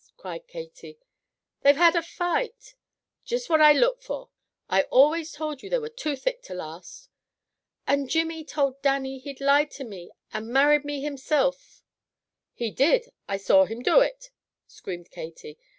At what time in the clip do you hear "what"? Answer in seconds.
3.51-3.61